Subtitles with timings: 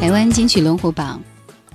[0.00, 1.22] 台湾金曲龙虎榜，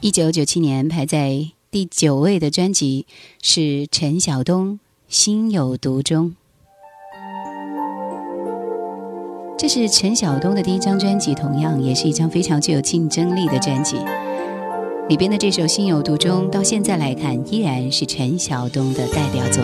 [0.01, 3.05] 一九九七年排在第九位的专辑
[3.43, 4.73] 是陈晓东
[5.07, 6.29] 《心有独钟》。
[9.55, 13.97] 这是陈晓东的第一张专辑，同样也是一张非常具有竞争力的专辑。
[15.07, 19.63] 里边的这首《心有独钟》，到现在来看，依然是陈晓东的代表作。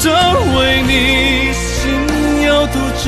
[0.00, 0.12] 真
[0.54, 3.06] 为你心有独钟，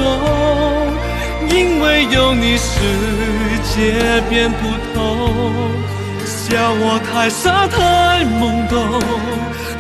[1.49, 2.81] 因为有你世
[3.63, 4.59] 界变不
[4.93, 4.99] 同。
[6.27, 9.01] 笑我太傻太懵懂，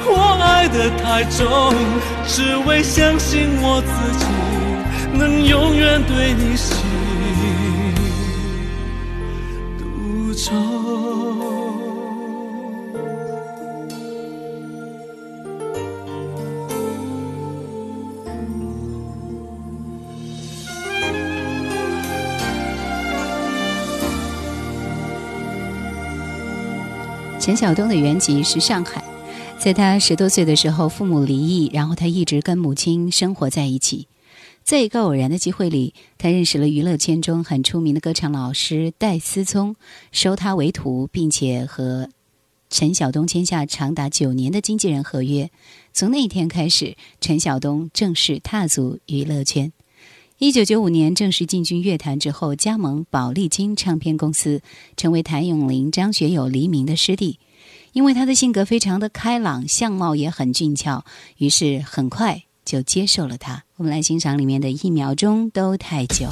[0.07, 1.75] 我爱得太重，
[2.29, 4.25] 只为相信我自己。
[5.13, 6.77] 能永远对你心
[27.51, 29.03] 陈晓东的原籍是上海，
[29.59, 34.07] 在他十多岁的时候，父母离异，然后他一直跟母亲生活在一起。
[34.63, 39.75] 在一个偶然的机会里，他认识了娱乐圈中很出名的歌唱老师戴思聪，
[40.13, 42.09] 收他为徒，并且和
[42.69, 45.51] 陈晓东签下长达九年的经纪人合约。
[45.93, 49.73] 从那一天开始，陈晓东正式踏足娱乐圈。
[50.43, 54.63] 一九九五年正式进军乐坛之后，加盟宝丽金唱片公司，
[54.97, 57.39] 成为谭咏麟、张学友、黎明的师弟。
[57.93, 61.05] 因为他的性格非常的开朗，相貌也很俊俏，
[61.37, 63.65] 于是很快就接受了他。
[63.77, 66.27] 我们来欣赏里面的一秒钟都太久。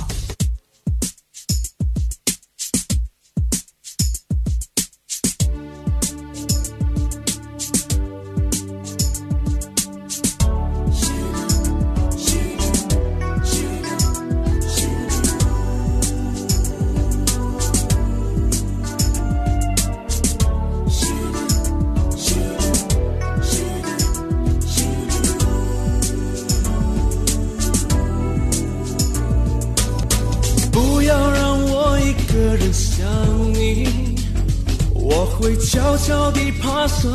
[35.10, 37.10] 我会悄悄地爬上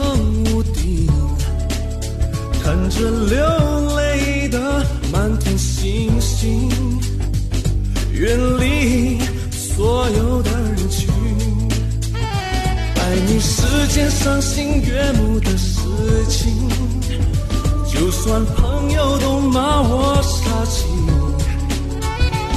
[0.45, 1.07] 屋顶，
[2.63, 2.99] 看着
[3.29, 6.71] 流泪的满天星星，
[8.11, 9.19] 远离
[9.51, 11.07] 所有的人群。
[12.95, 15.79] 爱你是件赏心悦目的事
[16.29, 16.51] 情，
[17.93, 20.83] 就算朋友都骂我傻劲，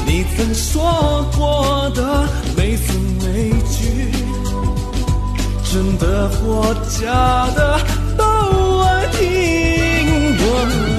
[0.07, 4.26] 你曾说过的每字每句。
[5.73, 7.81] 真的或假的
[8.17, 10.37] 都爱听。
[10.39, 10.96] 我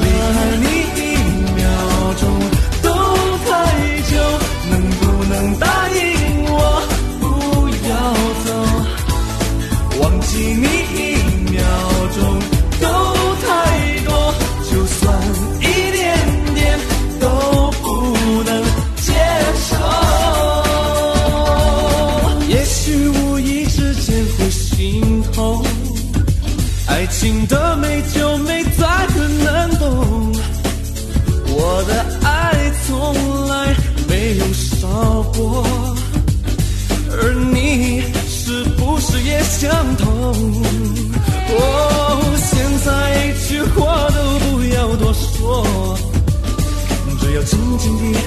[47.78, 48.20] 紧紧地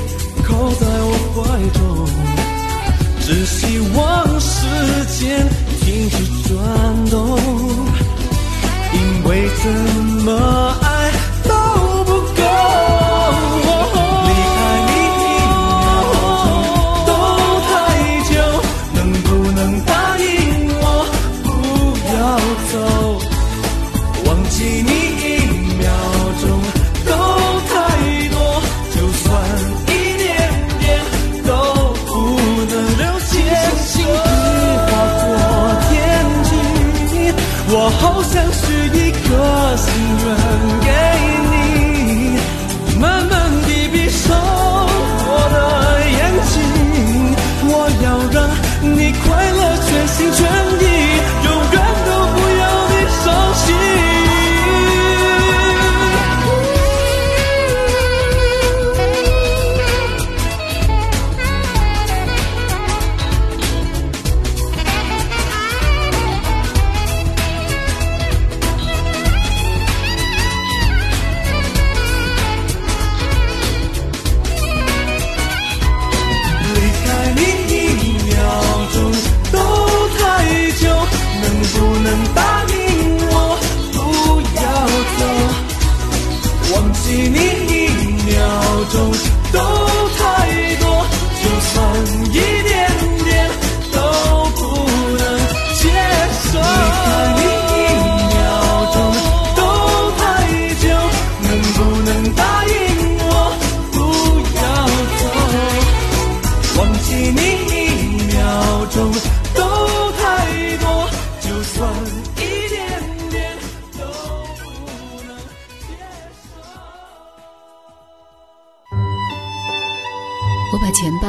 [0.44, 1.38] 靠在我怀
[1.78, 1.80] 中，
[3.20, 4.46] 只希望时
[5.18, 5.20] 间
[5.80, 6.14] 停止
[6.48, 6.54] 转
[7.10, 7.38] 动。
[8.92, 9.64] 因为怎
[10.24, 10.28] 么
[10.82, 10.89] 爱？
[38.12, 39.92] 好像是一个心
[40.24, 40.26] 愿
[40.80, 40.90] 给
[41.50, 43.39] 你，慢慢。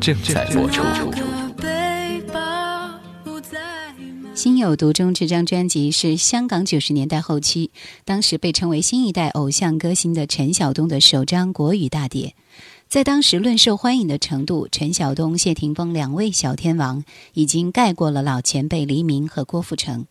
[0.00, 0.82] 正在播出。
[4.34, 7.70] 心有独钟这张专辑是香港九十年代后期，
[8.06, 12.34] 当时被称为新一代偶像歌星的陈晓东的首张国语大碟。
[12.88, 17.04] 在当时论受欢迎的程度，陈晓东、谢霆锋两位小天王
[17.34, 20.06] 已经盖过了老前辈黎明和郭富城。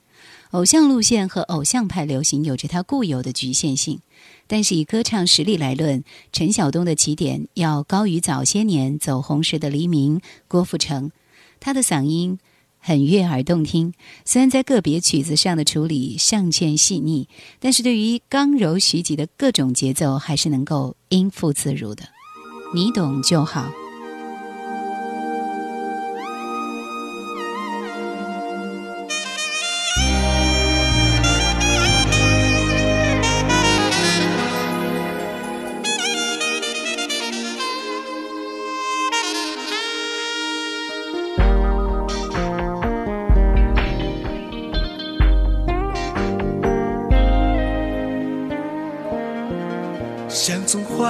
[0.52, 4.00] 偶像路线和偶像派流行有着它固有的局限性，
[4.48, 11.12] 但是以歌唱实力来论，陈晓东的起点要高于早些年走红时的黎明、郭富城。
[11.60, 12.40] 他的嗓音
[12.80, 13.94] 很悦耳动听，
[14.26, 17.28] 虽然在个别曲子上的处理尚欠细腻，
[17.60, 22.06] 但是对于刚柔徐急的各种节奏，还是能够应付自如的。
[22.74, 23.70] 你懂就好。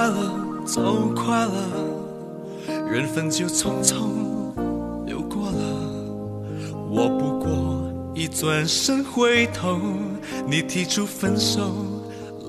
[0.00, 1.54] 坏了，走快了，
[2.90, 4.08] 缘分就匆匆
[5.04, 5.60] 流过了。
[6.88, 9.78] 我不过一转身回头，
[10.46, 11.60] 你提出分手，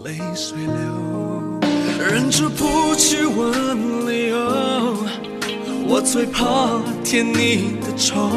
[0.05, 1.60] 泪水流，
[2.00, 4.38] 忍住不去问理由。
[5.89, 8.29] 我最怕添你的愁。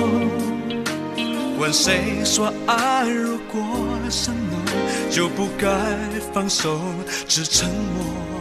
[1.56, 3.62] 问谁说爱如果
[4.10, 4.58] 深浓，
[5.08, 5.68] 就不该
[6.32, 6.80] 放手，
[7.28, 8.33] 只沉默。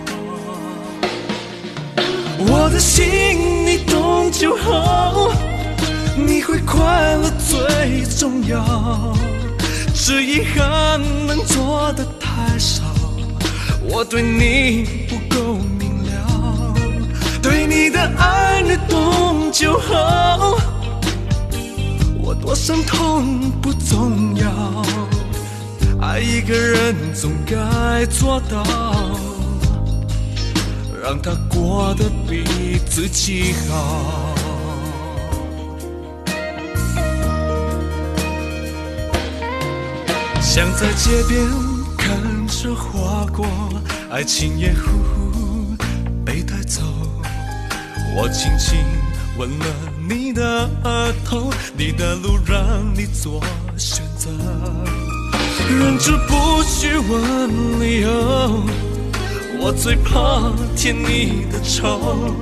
[2.66, 5.30] 我的心你懂就好，
[6.16, 9.14] 你会快乐最重要。
[9.94, 12.84] 只遗憾能做的太少，
[13.82, 16.74] 我对你不够明了。
[17.42, 20.58] 对你的爱你懂就好，
[22.22, 24.48] 我多伤痛不重要。
[26.02, 28.64] 爱一个人总该做到。
[31.04, 34.34] 让他过得比自己好。
[40.42, 41.46] 想在街边
[41.98, 43.46] 看着划过，
[44.10, 45.76] 爱情也呼呼
[46.24, 46.82] 被带走。
[48.16, 48.80] 我轻轻
[49.38, 49.66] 吻了
[50.08, 52.58] 你的额头，你的路让
[52.96, 53.44] 你做
[53.78, 54.30] 选择，
[55.68, 58.93] 忍住不去问理由。
[59.66, 62.36] 我最怕添你的愁。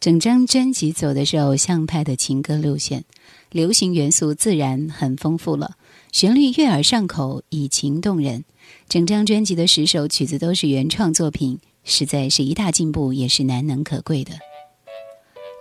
[0.00, 3.04] 整张专辑走的是偶像派的情歌路线，
[3.50, 5.76] 流行元素自然很丰富了，
[6.10, 8.44] 旋律悦耳上口，以情动人。
[8.88, 14.32] 整张专辑的十首曲子都是原创作品，实在是一大进步，也是难能可贵的。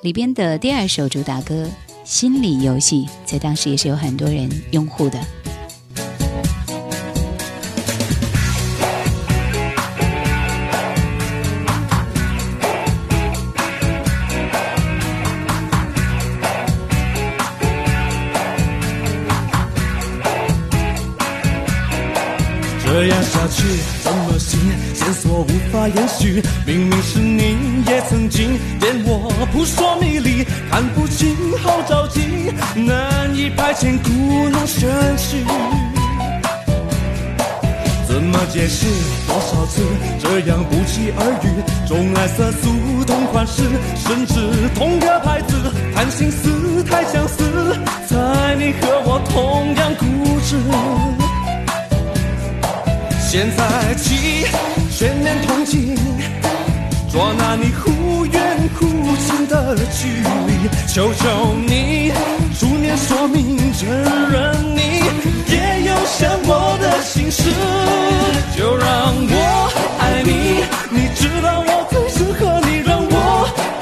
[0.02, 1.66] 里边的第二首主打歌
[2.06, 5.22] 《心理游戏》在当时也是有很多人拥护的。
[26.66, 32.22] 明明是你也曾经电我扑朔迷离，看不清好着急，
[32.76, 35.44] 难以排遣故弄玄虚。
[38.08, 38.86] 怎么解释？
[39.28, 39.82] 多少次
[40.20, 41.48] 这样不期而遇，
[41.88, 42.70] 种爱色素
[43.06, 43.64] 同款式，
[43.96, 45.56] 甚至同个牌子，
[45.96, 50.06] 谈心思太相似，猜你和我同样固
[50.46, 50.58] 执。
[53.20, 54.46] 现在起
[54.92, 55.96] 全面同情，
[57.12, 60.08] 捉拿你忽远忽近的距
[60.48, 62.10] 离，求求你
[62.58, 63.90] 出面说明，承
[64.32, 64.82] 认你
[65.52, 67.52] 也有想我的心事，
[68.58, 68.88] 就让
[69.28, 69.36] 我
[70.00, 73.14] 爱你，你知道我最适合你，让我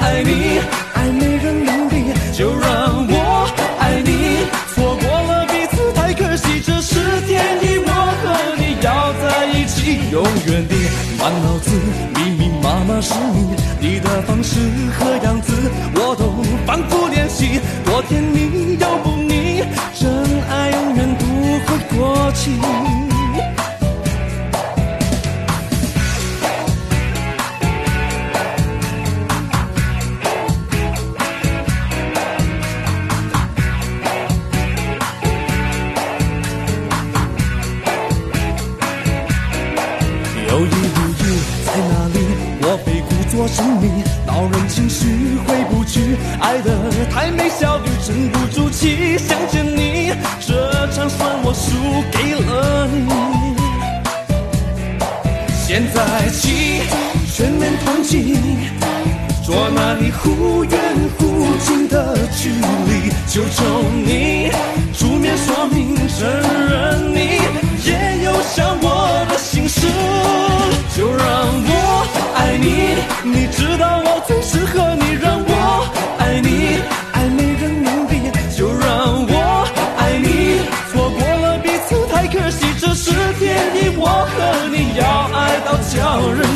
[0.00, 0.58] 爱你，
[0.94, 4.44] 爱没人能比，就让我爱你，
[4.74, 7.90] 错过了彼此太可惜，这是天意，我
[8.22, 10.74] 和你要在一起，永远的
[11.16, 11.70] 满脑子。
[12.70, 14.60] 妈妈是你，你的方式
[14.96, 15.52] 和样子
[15.96, 20.08] 我都反复练习，多甜蜜又不腻，真
[20.48, 21.24] 爱永远不
[21.66, 22.99] 会过期。
[43.30, 43.88] 被故作神秘，
[44.26, 45.06] 恼人情绪
[45.46, 53.08] 回不去，爱的太美，小雨沉不住气，想见你，这场算我输给了你。
[55.66, 56.82] 现在起
[57.32, 58.36] 全面同情，
[59.44, 60.80] 捉拿你忽远
[61.16, 63.64] 忽近的距离，就求
[64.04, 64.50] 你
[64.92, 66.28] 出面说明承
[66.68, 67.40] 认你
[68.30, 69.88] 留下我的心事，
[70.96, 71.26] 就让
[71.66, 71.72] 我
[72.36, 72.94] 爱你，
[73.24, 75.52] 你知道我最适合你，让我
[76.18, 76.78] 爱你，
[77.12, 78.20] 爱没人能比，
[78.56, 79.66] 就让我
[79.98, 83.10] 爱你，错过了彼此太可惜，这是
[83.40, 85.04] 天意，我和你要
[85.36, 86.46] 爱到叫人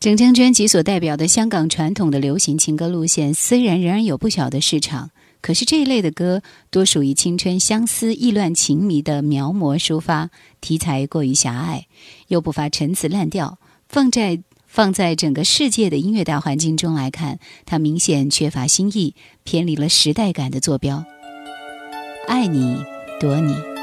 [0.00, 6.40] 整张专辑所代表的香港传统的流行情歌路线，虽然仍然有不小的市场，可是这一类的歌
[6.70, 11.86] 多属于青春相思、意乱情迷的描摹抒发，题材过于狭隘，
[12.28, 13.58] 又不乏陈词滥调。
[13.88, 21.04] 放在放在整个世界的音乐大环境中来看，它明显缺乏新意，偏离了时代感的坐标。
[22.28, 22.76] 爱你，
[23.18, 23.77] 躲你。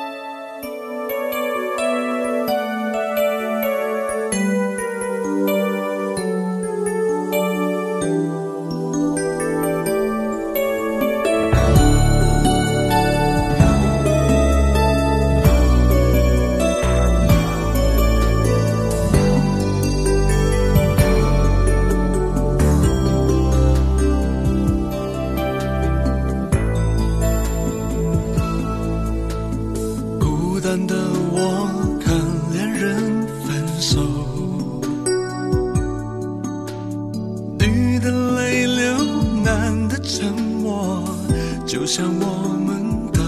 [41.66, 43.20] 就像我们的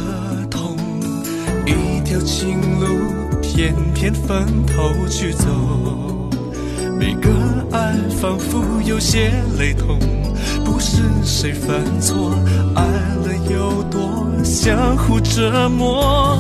[0.48, 0.78] 痛，
[1.66, 2.86] 一条情路
[3.42, 5.48] 偏偏分头去走，
[7.00, 7.30] 每个
[7.72, 9.98] 爱仿佛有些雷同，
[10.64, 12.32] 不是谁犯错，
[12.76, 16.38] 爱了有多相互折磨。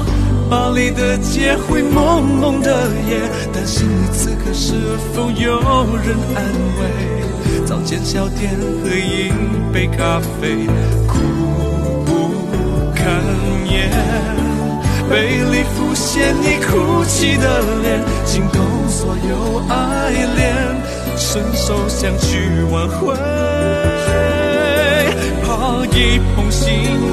[0.52, 3.20] 巴黎的街会蒙蒙的夜，
[3.52, 4.74] 担心你此刻是
[5.14, 5.60] 否有
[5.98, 6.46] 人安
[6.80, 7.66] 慰。
[7.66, 9.30] 早间小店喝一
[9.74, 10.68] 杯咖啡，
[13.08, 13.24] 难
[13.72, 13.90] 言。
[15.10, 15.14] 杯
[15.52, 20.54] 里浮现你哭泣的脸，惊动所有爱恋，
[21.16, 23.16] 伸手想去挽回，
[25.44, 26.66] 怕一碰心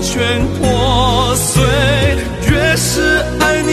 [0.03, 1.63] 全破碎。
[2.51, 3.71] 越是爱你，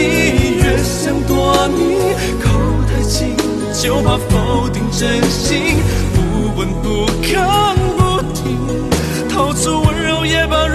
[0.62, 1.96] 越想躲你，
[2.42, 2.48] 靠
[2.86, 3.36] 太近
[3.82, 5.76] 就怕否定真心，
[6.14, 8.56] 不闻不看不听，
[9.28, 10.68] 掏出温柔也把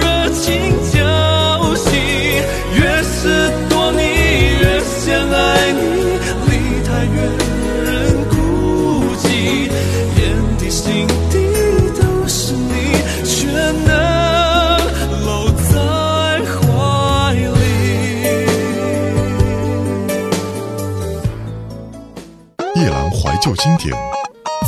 [23.68, 23.94] 经典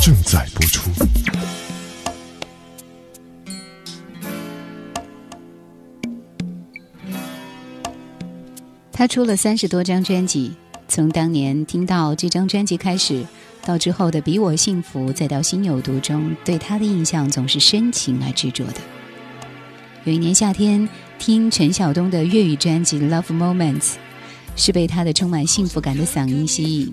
[0.02, 0.90] 正在播出。
[8.92, 10.52] 他出了三十多张专辑，
[10.86, 13.24] 从当年听到这张专辑开始，
[13.64, 18.80] 到之后的《比我幸福》，再到《心有独钟》，对他的印象总是深情而执着的。
[20.04, 20.86] 有一年夏天，
[21.18, 23.78] 听陈晓东的粤语专辑《Love Moments》，
[24.56, 26.92] 是被他的充满幸福感的嗓音吸引，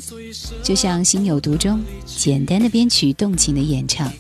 [0.64, 4.12] 就像《心有独钟》，简单的编曲，动情的演唱。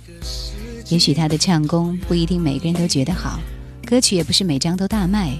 [0.89, 3.39] 也许他的唱功不一定每个人都觉得好，
[3.85, 5.33] 歌曲也不是每张都大卖。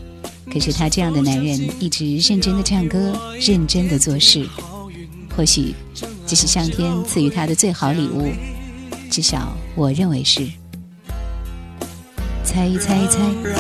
[0.52, 4.48] 可是他这样的男人，一直认真的唱歌，认真的做事。
[5.36, 5.76] 或许
[6.26, 8.32] 这是上天赐予他的最好礼物，
[9.12, 10.48] 至少我认为是。
[12.44, 13.20] 猜一猜一猜。
[13.44, 13.56] 让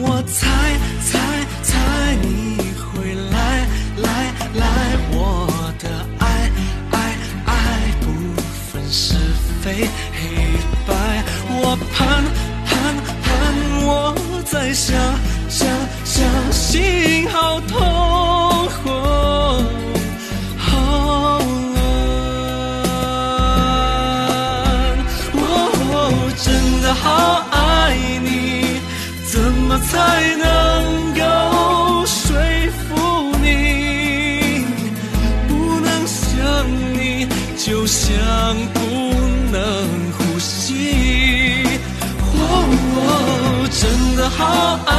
[0.00, 0.73] 我猜
[29.94, 31.22] 才能够
[32.04, 32.26] 说
[32.80, 32.82] 服
[33.40, 34.66] 你？
[35.46, 36.34] 不能想
[36.94, 38.02] 你，就像
[38.74, 38.80] 不
[39.52, 39.56] 能
[40.18, 40.52] 呼吸。
[42.36, 43.82] 我真
[44.16, 44.92] 的好爱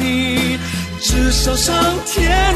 [0.00, 0.58] 你。
[0.98, 1.74] 至少上
[2.06, 2.51] 天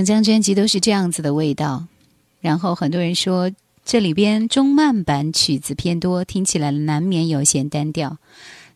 [0.00, 1.86] 整张专辑都是这样子的味道。
[2.40, 3.50] 然后很多人说，
[3.84, 8.16] 这里边中慢版曲子偏多，听起来难免有些单调。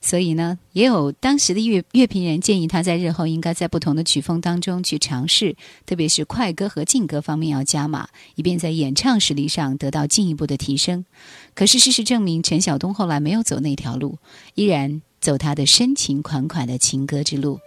[0.02, 5.56] 所以呢，也有当时的乐乐评人建议他在日后应该在不同的曲风当中去尝试，
[5.86, 11.06] 特别是快歌和劲歌方面要加码，以便在演唱实力上得到进一步的提升。
[11.54, 14.18] 可是事实证明，陈晓东后来没有走那条路，
[14.54, 17.60] 依然走他的深情款款的情歌之路。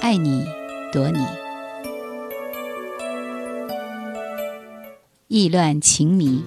[0.00, 0.42] 爱你，
[0.90, 1.18] 躲你，
[5.32, 6.42] 意乱情迷。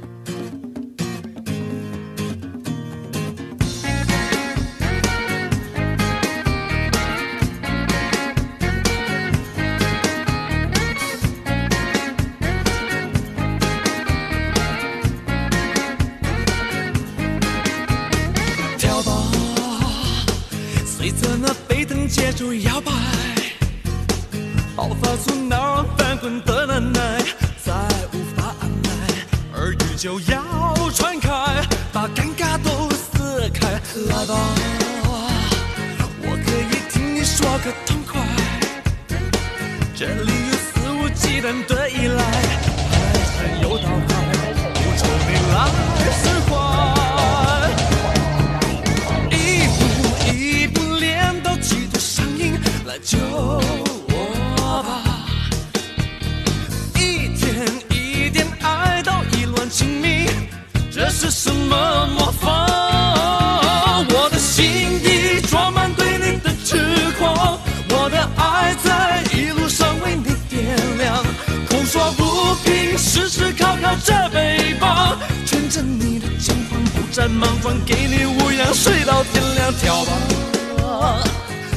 [77.13, 81.23] 膀，不再莽撞，给你无恙，睡到天亮，跳吧，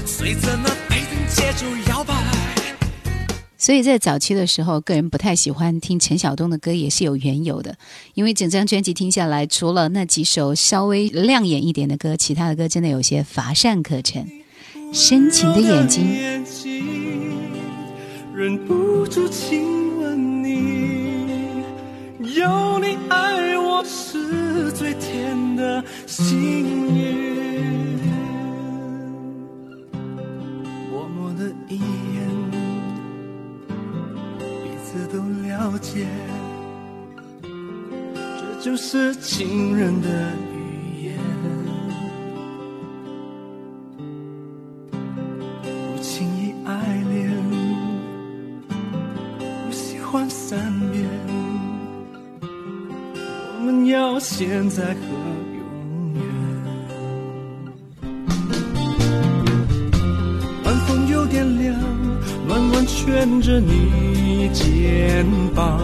[0.07, 0.71] 随着那
[1.91, 2.15] 摇摆。
[3.59, 7.77] 所以在早期的时候，个人不太喜欢听陈晓东的歌，也是有缘由的。
[8.15, 14.27] 因为整张专辑听下来，除了那几首稍微亮眼一点的歌，其他的歌真的有些乏善可陈。
[14.93, 16.07] 深情的眼睛，
[18.35, 21.65] 忍不住亲吻你，
[22.35, 23.85] 有你爱我
[24.57, 26.65] 是最甜的幸
[26.97, 27.99] 运。
[30.91, 32.27] 默默的一眼。
[34.39, 36.07] 彼此都了解，
[37.43, 40.09] 这就是情人的
[54.77, 54.91] 在和
[55.57, 56.21] 永远。
[60.65, 61.75] 晚风有点凉，
[62.47, 64.51] 暖暖圈着你。
[64.53, 65.81] 肩膀，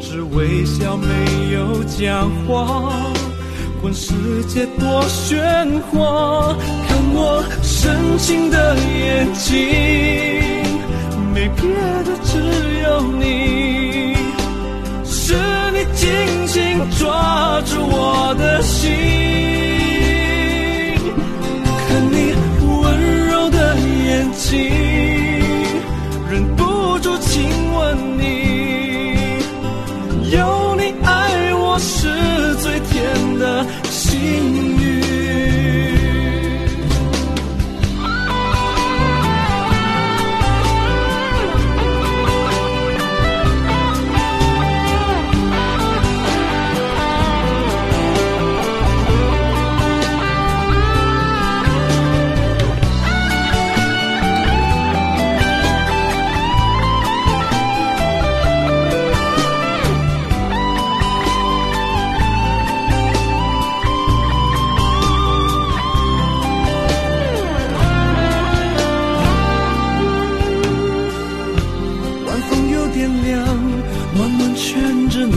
[0.00, 1.06] 只微笑没
[1.54, 2.92] 有讲话，
[3.82, 9.58] 管世界多喧哗，看我深情的眼睛，
[11.34, 11.68] 没别
[12.04, 12.38] 的只
[12.84, 13.85] 有你，
[16.98, 18.90] 抓住我的心，
[21.88, 22.34] 看你
[22.64, 24.46] 温柔的眼睛。
[26.30, 28.22] 忍不住亲吻你，
[30.30, 34.20] 有你爱我是最甜的幸
[34.70, 34.75] 运。
[74.18, 75.36] 慢慢圈着你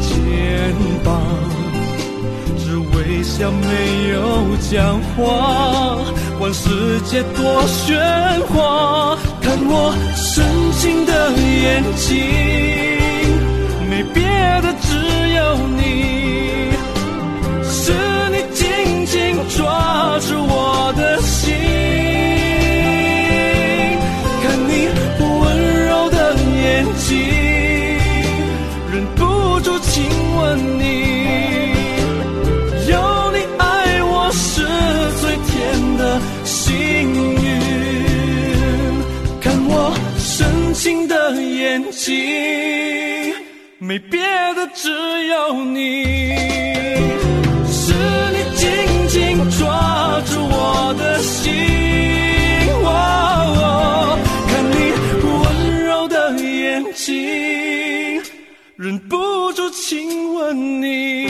[0.00, 1.20] 肩膀，
[2.58, 5.98] 只微笑没有讲话，
[6.38, 7.94] 管世界多喧
[8.46, 10.44] 哗，看我深
[10.78, 12.16] 情的眼睛，
[13.88, 14.22] 没别
[14.62, 14.88] 的，只
[15.34, 15.40] 有
[15.76, 15.80] 你，
[17.68, 17.92] 是
[18.32, 21.54] 你紧紧抓住我的心，
[42.02, 43.34] 情，
[43.76, 44.18] 没别
[44.54, 44.88] 的，只
[45.26, 46.34] 有你。
[47.70, 47.92] 是
[48.32, 48.66] 你紧
[49.08, 51.52] 紧抓住我的心，
[54.48, 54.74] 看你
[55.28, 58.22] 温柔的眼睛，
[58.76, 61.29] 忍不住亲吻你。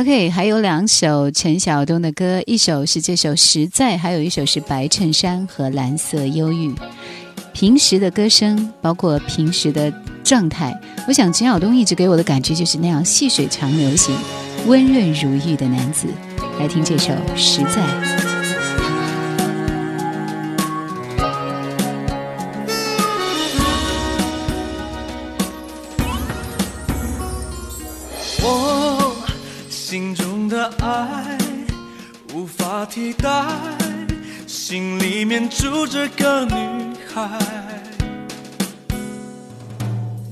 [0.00, 6.68] OK，还有两首陈晓东的歌，一首是这首《实在》，还有一首是《白衬衫》和《蓝色忧郁》。
[7.52, 9.92] 平时的歌声，包括平时的
[10.24, 10.74] 状态，
[11.06, 14.16] 我想陈晓东一直给我的感觉就是那样细水长流型、
[14.66, 16.06] 温润如玉的男子。
[16.58, 18.26] 来听这首《实在》。
[30.78, 31.38] 爱
[32.32, 33.44] 无法替代，
[34.46, 36.54] 心里面住着个女。
[37.12, 37.28] 孩，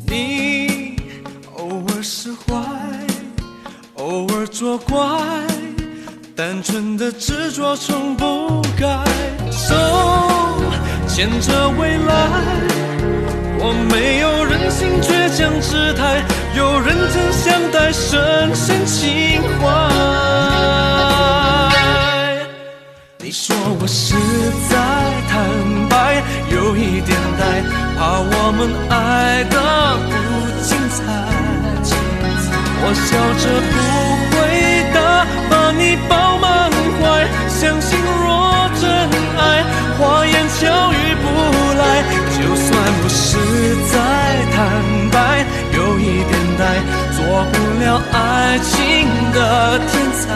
[0.07, 0.97] 你
[1.57, 2.55] 偶尔释怀，
[3.95, 4.97] 偶尔作怪，
[6.37, 9.05] 单纯的执着从不改。
[9.51, 9.75] 手
[11.09, 12.29] 牵着未来，
[13.59, 16.23] 我没有任性倔强姿态，
[16.59, 19.65] 有人真相待，深深情怀。
[23.19, 24.17] 你说我实
[24.69, 24.77] 在
[25.31, 25.39] 坦
[25.89, 26.21] 白。
[26.51, 27.41] 有一点呆，
[27.97, 29.57] 怕我们爱的
[30.09, 30.13] 不
[30.67, 30.99] 精彩。
[32.83, 33.09] 我笑
[33.43, 33.75] 着不
[34.35, 34.37] 回
[34.93, 34.97] 答，
[35.49, 36.47] 把你抱满
[36.99, 37.01] 怀。
[37.49, 38.27] 相信若
[38.81, 38.83] 真
[39.39, 39.41] 爱，
[39.97, 40.59] 花言巧
[40.93, 41.25] 语不
[41.79, 41.83] 来。
[42.35, 42.67] 就算
[43.01, 43.29] 我实
[43.93, 43.98] 在
[47.39, 50.27] 做不了爱情的天才。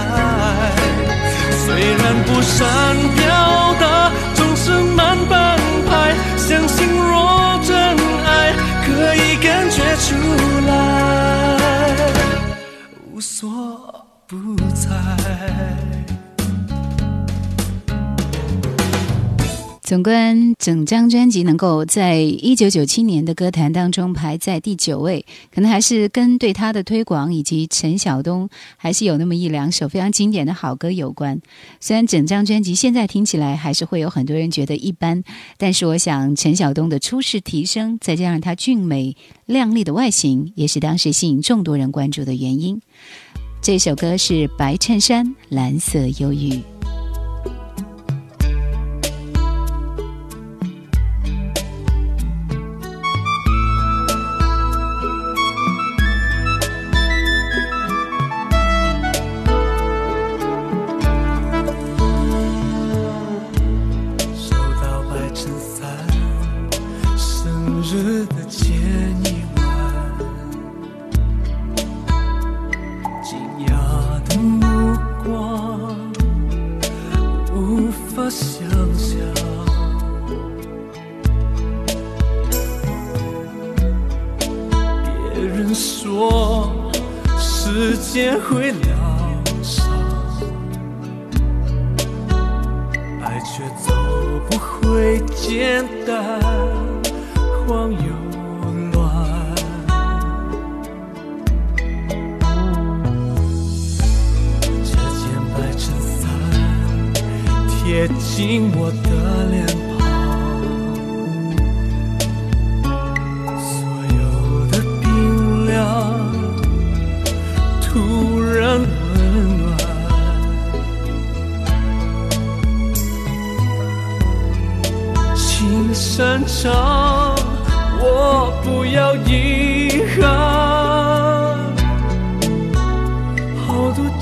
[1.50, 6.14] 虽然不善表达，总是慢半拍。
[6.36, 7.74] 相信若真
[8.24, 8.54] 爱，
[8.86, 10.14] 可以感觉出
[10.68, 10.70] 来，
[13.12, 13.50] 无所
[14.28, 14.88] 不在。
[19.92, 25.22] 总观整张专辑能够在一九九七年的歌坛当中排在第九位，
[25.54, 31.38] 可能还是跟对他的推广以及陈晓东还是有那么一两首非常经典的好歌有关。
[31.78, 35.22] 虽然整张专辑现在听起来还是会有很多人觉得一般，
[35.58, 42.80] 但是我想陈晓东的出世提升，再加上他俊美靓丽的外形，也是当时吸引众多人关注的原因。
[43.60, 46.54] 这首歌是《白衬衫蓝色忧郁》。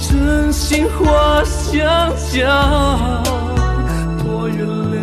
[0.00, 1.86] 真心话想
[2.32, 3.22] 讲，
[4.18, 4.96] 多原谅。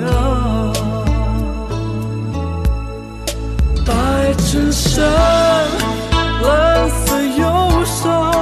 [3.86, 5.06] 白衬衫，
[6.42, 7.46] 蓝色忧
[7.86, 8.34] 伤，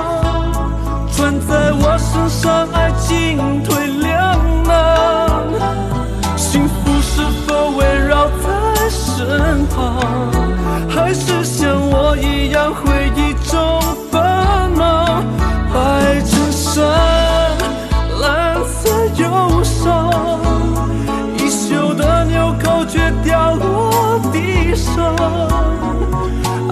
[1.12, 5.30] 穿在我身上，爱情退两难。
[6.38, 10.02] 幸福是否围绕在身旁，
[10.90, 13.85] 还是像我一样回忆中？
[16.76, 16.84] 衬衫，
[18.20, 20.12] 蓝色忧伤，
[21.38, 25.16] 衣袖的纽扣却掉落地上。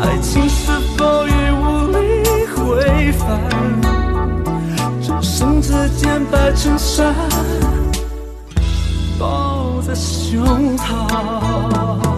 [0.02, 1.96] 爱情是否已无力
[2.48, 3.40] 回返？
[5.02, 7.16] 只剩这件白衬衫。
[9.18, 12.13] 抱在胸膛。